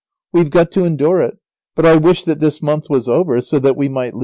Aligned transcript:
We 0.33 0.39
have 0.39 0.49
got 0.49 0.71
to 0.71 0.83
endure 0.83 1.21
it, 1.21 1.37
but 1.75 1.85
I 1.85 1.95
wish 1.95 2.23
that 2.23 2.39
this 2.39 2.59
month 2.59 2.89
was 2.89 3.07
over, 3.07 3.39
so 3.39 3.59
that 3.59 3.77
we 3.77 3.87
might 3.87 4.15
leave 4.15 4.15
it." 4.15 4.19